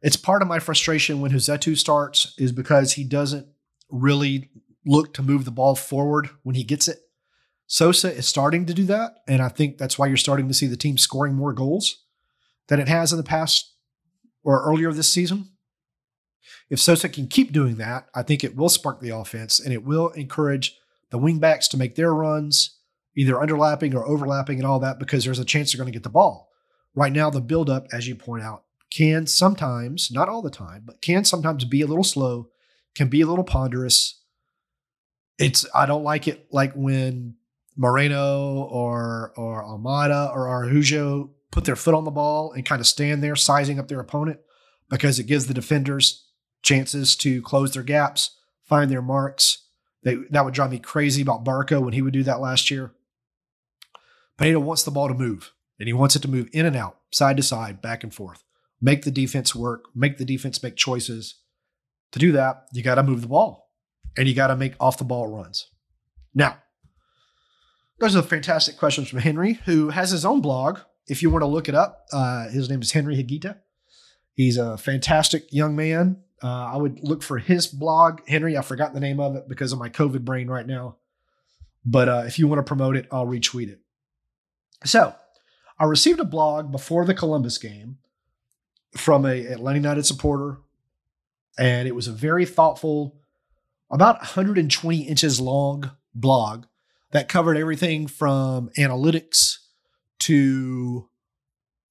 It's 0.00 0.16
part 0.16 0.42
of 0.42 0.48
my 0.48 0.58
frustration 0.58 1.20
when 1.20 1.32
Rossetto 1.32 1.76
starts 1.76 2.34
is 2.38 2.52
because 2.52 2.92
he 2.92 3.04
doesn't 3.04 3.46
really 3.90 4.50
look 4.86 5.14
to 5.14 5.22
move 5.22 5.44
the 5.44 5.50
ball 5.50 5.74
forward 5.74 6.30
when 6.42 6.54
he 6.54 6.64
gets 6.64 6.88
it. 6.88 6.98
Sosa 7.66 8.14
is 8.14 8.26
starting 8.26 8.64
to 8.66 8.74
do 8.74 8.84
that, 8.86 9.16
and 9.26 9.42
I 9.42 9.48
think 9.48 9.76
that's 9.76 9.98
why 9.98 10.06
you're 10.06 10.16
starting 10.16 10.48
to 10.48 10.54
see 10.54 10.66
the 10.66 10.76
team 10.76 10.96
scoring 10.96 11.34
more 11.34 11.52
goals 11.52 12.04
than 12.68 12.80
it 12.80 12.88
has 12.88 13.12
in 13.12 13.18
the 13.18 13.24
past 13.24 13.74
or 14.42 14.62
earlier 14.64 14.92
this 14.92 15.10
season. 15.10 15.50
If 16.70 16.80
Sosa 16.80 17.08
can 17.08 17.26
keep 17.26 17.52
doing 17.52 17.76
that, 17.76 18.08
I 18.14 18.22
think 18.22 18.42
it 18.42 18.56
will 18.56 18.68
spark 18.68 19.00
the 19.00 19.10
offense 19.10 19.60
and 19.60 19.72
it 19.72 19.84
will 19.84 20.08
encourage 20.10 20.78
the 21.10 21.18
wingbacks 21.18 21.68
to 21.70 21.76
make 21.76 21.94
their 21.94 22.14
runs, 22.14 22.78
either 23.16 23.34
underlapping 23.34 23.94
or 23.94 24.06
overlapping 24.06 24.58
and 24.58 24.66
all 24.66 24.78
that, 24.80 24.98
because 24.98 25.24
there's 25.24 25.38
a 25.38 25.44
chance 25.44 25.72
they're 25.72 25.78
going 25.78 25.92
to 25.92 25.96
get 25.96 26.02
the 26.04 26.10
ball. 26.10 26.48
Right 26.94 27.12
now, 27.12 27.30
the 27.30 27.40
buildup, 27.40 27.86
as 27.92 28.08
you 28.08 28.14
point 28.14 28.42
out, 28.42 28.64
can 28.90 29.26
sometimes, 29.26 30.10
not 30.10 30.28
all 30.28 30.42
the 30.42 30.50
time, 30.50 30.82
but 30.86 31.02
can 31.02 31.24
sometimes 31.24 31.64
be 31.64 31.82
a 31.82 31.86
little 31.86 32.04
slow, 32.04 32.48
can 32.94 33.08
be 33.08 33.20
a 33.20 33.26
little 33.26 33.44
ponderous. 33.44 34.17
It's 35.38 35.66
I 35.74 35.86
don't 35.86 36.04
like 36.04 36.26
it 36.26 36.48
like 36.50 36.72
when 36.74 37.34
Moreno 37.76 38.62
or 38.64 39.32
or 39.36 39.62
Almada 39.62 40.34
or 40.34 40.48
Araujo 40.48 41.30
put 41.50 41.64
their 41.64 41.76
foot 41.76 41.94
on 41.94 42.04
the 42.04 42.10
ball 42.10 42.52
and 42.52 42.66
kind 42.66 42.80
of 42.80 42.86
stand 42.86 43.22
there 43.22 43.36
sizing 43.36 43.78
up 43.78 43.88
their 43.88 44.00
opponent 44.00 44.40
because 44.90 45.18
it 45.18 45.24
gives 45.24 45.46
the 45.46 45.54
defenders 45.54 46.28
chances 46.62 47.16
to 47.16 47.42
close 47.42 47.72
their 47.72 47.82
gaps, 47.82 48.36
find 48.64 48.90
their 48.90 49.02
marks. 49.02 49.66
They, 50.02 50.16
that 50.30 50.44
would 50.44 50.54
drive 50.54 50.70
me 50.70 50.78
crazy 50.78 51.22
about 51.22 51.44
Barco 51.44 51.82
when 51.82 51.92
he 51.92 52.02
would 52.02 52.12
do 52.12 52.22
that 52.24 52.40
last 52.40 52.70
year. 52.70 52.92
Pineda 54.36 54.60
wants 54.60 54.84
the 54.84 54.90
ball 54.90 55.08
to 55.08 55.14
move, 55.14 55.52
and 55.78 55.88
he 55.88 55.92
wants 55.92 56.14
it 56.14 56.22
to 56.22 56.28
move 56.28 56.48
in 56.52 56.64
and 56.64 56.76
out, 56.76 56.98
side 57.10 57.36
to 57.36 57.42
side, 57.42 57.82
back 57.82 58.04
and 58.04 58.14
forth. 58.14 58.44
Make 58.80 59.02
the 59.02 59.10
defense 59.10 59.54
work, 59.54 59.86
make 59.94 60.18
the 60.18 60.24
defense 60.24 60.62
make 60.62 60.76
choices. 60.76 61.40
To 62.12 62.18
do 62.18 62.32
that, 62.32 62.66
you 62.72 62.82
got 62.82 62.94
to 62.94 63.02
move 63.02 63.22
the 63.22 63.28
ball, 63.28 63.67
and 64.16 64.28
you 64.28 64.34
got 64.34 64.48
to 64.48 64.56
make 64.56 64.74
off 64.80 64.98
the 64.98 65.04
ball 65.04 65.26
runs. 65.28 65.68
Now, 66.34 66.58
those 67.98 68.14
are 68.14 68.22
fantastic 68.22 68.76
questions 68.76 69.08
from 69.08 69.20
Henry, 69.20 69.54
who 69.64 69.90
has 69.90 70.10
his 70.10 70.24
own 70.24 70.40
blog. 70.40 70.78
If 71.06 71.22
you 71.22 71.30
want 71.30 71.42
to 71.42 71.46
look 71.46 71.68
it 71.68 71.74
up, 71.74 72.06
uh, 72.12 72.48
his 72.48 72.70
name 72.70 72.82
is 72.82 72.92
Henry 72.92 73.16
Higita. 73.16 73.58
He's 74.34 74.56
a 74.56 74.78
fantastic 74.78 75.52
young 75.52 75.74
man. 75.74 76.22
Uh, 76.42 76.70
I 76.72 76.76
would 76.76 77.00
look 77.02 77.22
for 77.22 77.38
his 77.38 77.66
blog, 77.66 78.20
Henry. 78.28 78.56
I 78.56 78.62
forgot 78.62 78.94
the 78.94 79.00
name 79.00 79.18
of 79.18 79.34
it 79.34 79.48
because 79.48 79.72
of 79.72 79.78
my 79.78 79.88
COVID 79.88 80.24
brain 80.24 80.48
right 80.48 80.66
now. 80.66 80.96
But 81.84 82.08
uh, 82.08 82.22
if 82.26 82.38
you 82.38 82.46
want 82.46 82.60
to 82.60 82.68
promote 82.68 82.96
it, 82.96 83.08
I'll 83.10 83.26
retweet 83.26 83.68
it. 83.68 83.80
So, 84.84 85.14
I 85.78 85.84
received 85.84 86.20
a 86.20 86.24
blog 86.24 86.70
before 86.70 87.04
the 87.04 87.14
Columbus 87.14 87.58
game 87.58 87.98
from 88.96 89.24
a 89.24 89.46
Atlanta 89.46 89.78
United 89.78 90.06
supporter, 90.06 90.58
and 91.58 91.88
it 91.88 91.94
was 91.94 92.08
a 92.08 92.12
very 92.12 92.44
thoughtful, 92.44 93.16
about 93.90 94.18
120 94.20 95.02
inches 95.02 95.40
long 95.40 95.90
blog 96.14 96.66
that 97.12 97.28
covered 97.28 97.56
everything 97.56 98.06
from 98.06 98.70
analytics 98.78 99.56
to 100.20 101.08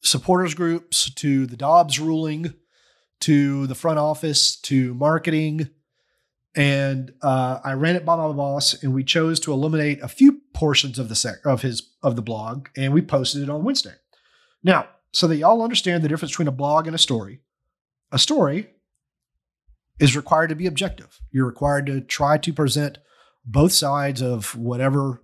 supporters 0.01 0.53
groups 0.53 1.09
to 1.15 1.45
the 1.45 1.57
Dobbs 1.57 1.99
ruling 1.99 2.53
to 3.21 3.67
the 3.67 3.75
front 3.75 3.99
office 3.99 4.55
to 4.61 4.93
marketing. 4.93 5.69
And 6.55 7.13
uh, 7.21 7.59
I 7.63 7.73
ran 7.73 7.95
it 7.95 8.05
by 8.05 8.15
my 8.15 8.31
boss, 8.31 8.81
and 8.81 8.93
we 8.93 9.03
chose 9.03 9.39
to 9.41 9.53
eliminate 9.53 10.01
a 10.01 10.07
few 10.07 10.41
portions 10.53 10.97
of 10.97 11.09
the 11.09 11.15
sec- 11.15 11.45
of 11.45 11.61
his 11.61 11.91
of 12.01 12.15
the 12.15 12.21
blog, 12.21 12.69
and 12.75 12.93
we 12.93 13.01
posted 13.01 13.43
it 13.43 13.49
on 13.49 13.63
Wednesday. 13.63 13.93
Now, 14.63 14.87
so 15.11 15.27
that 15.27 15.37
y'all 15.37 15.61
understand 15.61 16.03
the 16.03 16.07
difference 16.07 16.31
between 16.31 16.47
a 16.47 16.51
blog 16.51 16.87
and 16.87 16.95
a 16.95 16.99
story, 16.99 17.41
a 18.11 18.17
story 18.17 18.69
is 19.99 20.15
required 20.15 20.49
to 20.49 20.55
be 20.55 20.67
objective. 20.67 21.19
You're 21.31 21.45
required 21.45 21.85
to 21.87 22.01
try 22.01 22.37
to 22.37 22.53
present 22.53 22.99
both 23.45 23.71
sides 23.71 24.21
of 24.21 24.55
whatever 24.55 25.21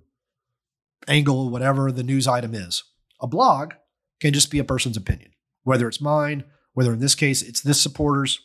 angle, 1.07 1.49
whatever 1.49 1.91
the 1.91 2.03
news 2.03 2.27
item 2.27 2.53
is. 2.55 2.83
A 3.21 3.27
blog 3.27 3.73
can 4.19 4.33
just 4.33 4.51
be 4.51 4.59
a 4.59 4.63
person's 4.63 4.97
opinion, 4.97 5.31
whether 5.63 5.87
it's 5.87 6.01
mine, 6.01 6.45
whether 6.73 6.93
in 6.93 6.99
this 6.99 7.15
case 7.15 7.41
it's 7.41 7.61
this 7.61 7.81
supporters, 7.81 8.39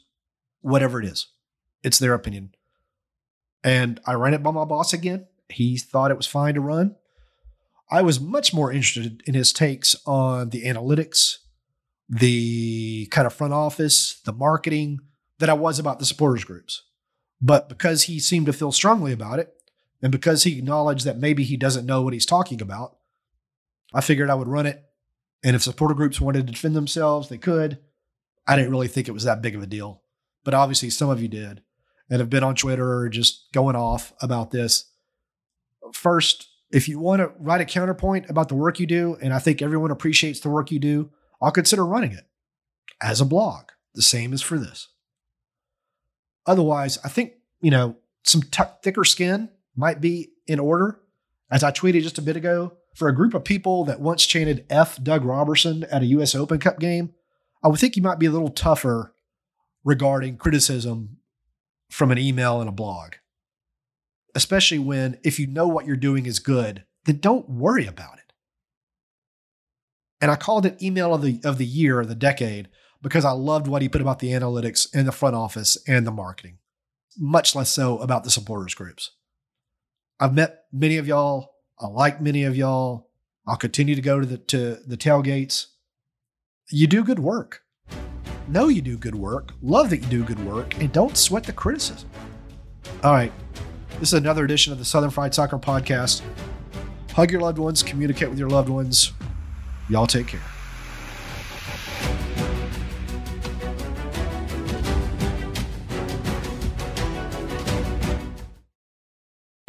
whatever 0.61 1.01
it 1.01 1.07
is, 1.07 1.29
it's 1.83 1.99
their 1.99 2.15
opinion. 2.15 2.55
And 3.65 4.01
I 4.07 4.15
ran 4.15 4.35
it 4.35 4.43
by 4.43 4.51
my 4.51 4.65
boss 4.65 4.93
again. 4.93 5.27
He 5.49 5.79
thought 5.79 6.11
it 6.11 6.17
was 6.17 6.27
fine 6.27 6.55
to 6.55 6.61
run. 6.61 6.97
I 7.91 8.03
was 8.03 8.21
much 8.21 8.53
more 8.53 8.71
interested 8.71 9.23
in 9.27 9.35
his 9.35 9.53
takes 9.53 9.97
on 10.07 10.51
the 10.51 10.65
analytics, 10.65 11.39
the 12.09 13.07
kind 13.11 13.27
of 13.27 13.33
front 13.33 13.55
office, 13.55 14.21
the 14.21 14.33
marketing 14.33 15.01
than 15.39 15.51
I 15.51 15.55
was 15.55 15.79
about 15.79 15.99
the 15.99 16.05
supporters 16.05 16.45
groups. 16.45 16.83
But 17.41 17.69
because 17.69 18.05
he 18.05 18.19
seemed 18.19 18.47
to 18.47 18.53
feel 18.53 18.73
strongly 18.73 19.13
about 19.13 19.39
it, 19.39 19.55
and 20.03 20.13
because 20.13 20.45
he 20.45 20.59
acknowledged 20.59 21.05
that 21.05 21.19
maybe 21.19 21.45
he 21.45 21.57
doesn't 21.57 21.87
know 21.87 22.03
what 22.03 22.13
he's 22.13 22.27
talking 22.27 22.61
about, 22.61 22.97
I 23.93 24.01
figured 24.01 24.31
I 24.31 24.35
would 24.35 24.49
run 24.49 24.67
it. 24.67 24.85
And 25.43 25.55
if 25.55 25.63
supporter 25.63 25.95
groups 25.95 26.21
wanted 26.21 26.47
to 26.47 26.53
defend 26.53 26.75
themselves, 26.75 27.29
they 27.29 27.39
could. 27.39 27.79
I 28.47 28.57
didn't 28.57 28.71
really 28.71 28.89
think 28.89 29.09
it 29.09 29.13
was 29.13 29.25
that 29.25 29.43
big 29.43 29.55
of 29.55 29.63
a 29.63 29.67
deal. 29.67 30.03
But 30.45 30.55
obviously, 30.55 30.91
some 30.91 31.11
of 31.11 31.21
you 31.21 31.29
did 31.29 31.63
and 32.11 32.21
have 32.21 32.31
been 32.31 32.45
on 32.45 32.55
Twitter 32.55 33.01
or 33.01 33.09
just 33.09 33.53
going 33.53 33.77
off 33.77 34.13
about 34.21 34.51
this. 34.51 34.91
First, 35.93 36.49
if 36.71 36.89
you 36.89 36.99
want 36.99 37.21
to 37.21 37.33
write 37.39 37.61
a 37.61 37.65
counterpoint 37.65 38.29
about 38.29 38.49
the 38.49 38.55
work 38.55 38.81
you 38.81 38.87
do, 38.87 39.17
and 39.23 39.33
I 39.33 39.39
think 39.39 39.63
everyone 39.63 39.91
appreciates 39.91 40.41
the 40.41 40.51
work 40.51 40.71
you 40.71 40.79
do, 40.79 41.11
I'll 41.41 41.51
consider 41.51 41.85
running 41.85 42.13
it 42.13 42.27
as 43.01 43.21
a 43.21 43.27
blog. 43.27 43.71
The 43.95 44.03
same 44.03 44.33
as 44.33 44.43
for 44.43 44.59
this. 44.59 44.89
Otherwise, 46.49 46.99
I 47.05 47.09
think, 47.09 47.35
you 47.61 47.71
know, 47.71 47.97
some 48.25 48.43
t- 48.43 48.63
thicker 48.83 49.05
skin 49.05 49.51
might 49.77 50.01
be 50.01 50.31
in 50.47 50.59
order. 50.59 50.99
As 51.51 51.63
I 51.63 51.71
tweeted 51.71 52.03
just 52.03 52.19
a 52.19 52.23
bit 52.23 52.37
ago, 52.37 52.73
for 52.95 53.07
a 53.07 53.15
group 53.15 53.35
of 53.35 53.45
people 53.45 53.85
that 53.85 54.01
once 54.01 54.27
chanted 54.27 54.67
F 54.71 55.01
Doug 55.03 55.25
Roberson 55.25 55.85
at 55.85 56.03
a 56.03 56.07
US 56.07 56.35
Open 56.35 56.59
Cup 56.59 56.81
game, 56.81 57.13
I 57.63 57.69
would 57.69 57.79
think 57.79 57.97
you 57.97 58.03
might 58.03 58.19
be 58.19 58.27
a 58.27 58.31
little 58.31 58.49
tougher 58.49 59.15
regarding 59.85 60.37
criticism 60.39 61.19
from 61.91 62.11
an 62.11 62.19
email 62.19 62.61
and 62.61 62.69
a 62.69 62.73
blog. 62.73 63.15
Especially 64.35 64.79
when, 64.79 65.19
if 65.23 65.39
you 65.39 65.47
know 65.47 65.69
what 65.69 65.87
you're 65.87 65.97
doing 65.97 66.27
is 66.27 66.39
good, 66.39 66.85
then 67.05 67.19
don't 67.19 67.49
worry 67.49 67.87
about 67.87 68.19
it. 68.19 68.33
And 70.21 70.31
I 70.31 70.37
called 70.37 70.67
it 70.67 70.83
email 70.83 71.15
of 71.15 71.23
the 71.23 71.41
of 71.45 71.59
the 71.59 71.67
year, 71.67 72.01
of 72.01 72.09
the 72.09 72.15
decade, 72.15 72.69
because 73.03 73.25
I 73.25 73.31
loved 73.31 73.67
what 73.69 73.83
he 73.83 73.89
put 73.89 74.01
about 74.01 74.19
the 74.19 74.31
analytics 74.31 74.89
and 74.95 75.07
the 75.07 75.13
front 75.13 75.37
office 75.37 75.77
and 75.87 76.07
the 76.07 76.11
marketing. 76.11 76.59
Much 77.17 77.55
less 77.55 77.71
so 77.71 77.99
about 77.99 78.25
the 78.25 78.31
supporters 78.31 78.75
groups. 78.75 79.13
I've 80.21 80.35
met 80.35 80.65
many 80.73 80.97
of 80.97 81.07
y'all. 81.07 81.53
I 81.79 81.87
like 81.87 82.21
many 82.21 82.45
of 82.45 82.57
y'all. 82.57 83.09
I'll 83.47 83.57
continue 83.57 83.95
to 83.95 84.03
go 84.03 84.21
to 84.21 84.27
the 84.27 84.39
to 84.39 84.79
the 84.87 84.97
tailgates. 84.97 85.67
You 86.71 86.87
do 86.87 87.03
good 87.03 87.19
work. 87.19 87.63
Know 88.47 88.69
you 88.69 88.83
do 88.83 88.99
good 88.99 89.15
work. 89.15 89.53
Love 89.63 89.91
that 89.91 89.99
you 89.99 90.09
do 90.09 90.25
good 90.25 90.45
work, 90.45 90.79
and 90.81 90.93
don't 90.93 91.17
sweat 91.17 91.45
the 91.45 91.53
criticism. 91.53 92.09
All 93.03 93.13
right, 93.13 93.33
this 94.01 94.09
is 94.09 94.15
another 94.15 94.45
edition 94.45 94.73
of 94.73 94.79
the 94.79 94.85
Southern 94.85 95.11
Fried 95.11 95.35
Soccer 95.35 95.59
Podcast. 95.59 96.23
Hug 97.13 97.31
your 97.31 97.41
loved 97.41 97.59
ones. 97.59 97.83
Communicate 97.83 98.31
with 98.31 98.39
your 98.39 98.51
loved 98.51 98.69
ones. 98.69 99.13
Y'all 99.89 100.07
take 100.07 100.29
care. 100.29 100.58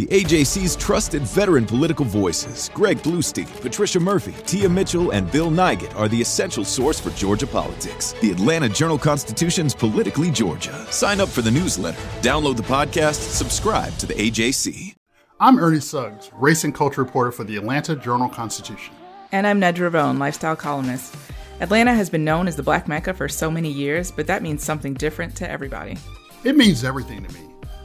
AJC's 0.10 0.76
trusted 0.76 1.22
veteran 1.22 1.68
political 1.68 2.04
voices, 2.04 2.72
Greg 2.74 2.98
Bluestein, 3.04 3.46
Patricia 3.62 4.00
Murphy, 4.00 4.34
Tia 4.44 4.68
Mitchell, 4.68 5.12
and 5.12 5.32
Bill 5.32 5.52
Nigut, 5.52 5.96
are 5.96 6.08
the 6.08 6.20
essential 6.20 6.66
source 6.66 7.00
for 7.00 7.12
Georgia 7.12 7.46
politics. 7.46 8.14
The 8.14 8.32
Atlanta 8.32 8.68
Journal 8.68 8.98
Constitution's 8.98 9.76
Politically 9.76 10.32
Georgia. 10.32 10.74
Sign 10.92 11.20
up 11.20 11.30
for 11.30 11.44
the 11.44 11.52
newsletter, 11.52 12.02
download 12.22 12.58
the 12.58 12.64
podcast, 12.64 13.36
subscribe 13.36 13.96
to 13.98 14.08
the 14.08 14.16
AJC. 14.16 14.96
I'm 15.40 15.60
Ernie 15.60 15.80
Suggs, 15.80 16.32
race 16.34 16.64
and 16.64 16.74
culture 16.74 17.04
reporter 17.04 17.32
for 17.32 17.44
the 17.44 17.58
Atlanta 17.58 17.96
Journal 17.96 18.30
Constitution. 18.30 18.96
And 19.32 19.46
I'm 19.46 19.62
Nedra 19.62 19.94
Rhone, 19.94 20.18
lifestyle 20.18 20.56
columnist. 20.56 21.16
Atlanta 21.60 21.94
has 21.94 22.10
been 22.10 22.26
known 22.26 22.48
as 22.48 22.56
the 22.56 22.64
Black 22.64 22.88
Mecca 22.88 23.14
for 23.14 23.30
so 23.30 23.52
many 23.52 23.70
years, 23.70 24.12
but 24.12 24.26
that 24.26 24.42
means 24.42 24.64
something 24.64 24.96
different 24.96 25.36
to 25.36 25.48
everybody. 25.48 26.00
It 26.44 26.58
means 26.58 26.84
everything 26.84 27.24
to 27.24 27.32
me. 27.32 27.49